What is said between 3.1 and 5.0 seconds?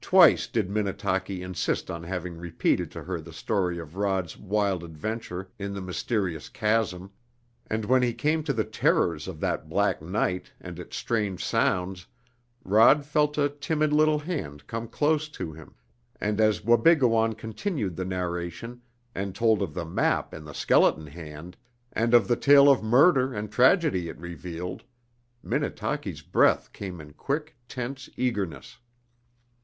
the story of Rod's wild